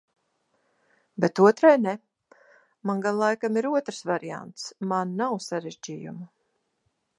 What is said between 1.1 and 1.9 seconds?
Bet otrai